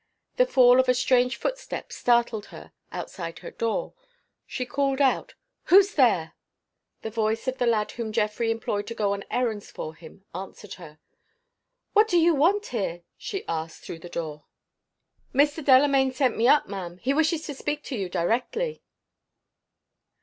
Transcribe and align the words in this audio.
The 0.37 0.47
fall 0.47 0.79
of 0.79 0.89
a 0.89 0.95
strange 0.95 1.35
footstep 1.37 1.91
startled 1.93 2.47
her 2.47 2.71
outside 2.91 3.37
her 3.45 3.51
door. 3.51 3.93
She 4.47 4.65
called 4.65 4.99
out, 4.99 5.35
"Who's 5.65 5.93
there?" 5.93 6.33
The 7.03 7.11
voice 7.11 7.47
of 7.47 7.59
the 7.59 7.67
lad 7.67 7.91
whom 7.91 8.11
Geoffrey 8.11 8.49
employed 8.49 8.87
to 8.87 8.95
go 8.95 9.13
on 9.13 9.23
errands 9.29 9.69
for 9.69 9.93
him 9.93 10.25
answered 10.33 10.73
her. 10.81 10.97
"What 11.93 12.07
do 12.07 12.17
you 12.17 12.33
want 12.33 12.65
here?" 12.65 13.03
she 13.15 13.45
asked, 13.47 13.83
through 13.83 13.99
the 13.99 14.09
door. 14.09 14.45
"Mr. 15.35 15.63
Delamayn 15.63 16.13
sent 16.13 16.35
me 16.35 16.47
up, 16.47 16.67
ma'am. 16.67 16.97
He 16.97 17.13
wishes 17.13 17.43
to 17.45 17.53
speak 17.53 17.83
to 17.83 17.95
you 17.95 18.09
directly." 18.09 18.81